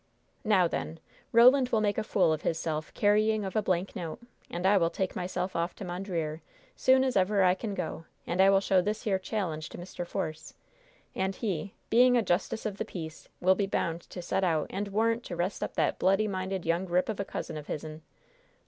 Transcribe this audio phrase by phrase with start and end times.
[0.43, 0.99] "Now, then,
[1.31, 4.19] Roland will make a fool of hisself carrying of a blank note.
[4.49, 6.41] And I will take myself off to Mondreer,
[6.75, 10.03] soon as ever I can go, and I will show this here challenge to Mr.
[10.03, 10.55] Force.
[11.13, 14.81] And he, being a justice of the peace, will be bound to send out a
[14.89, 18.01] warrant to 'rest up that bloody minded young rip of a cousin of hizzen!